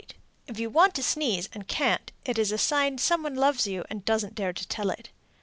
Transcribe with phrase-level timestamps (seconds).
[0.47, 3.83] If you want to sneeze and can't, it is a sign some one loves you,
[3.91, 5.11] and doesn't dare to tell it.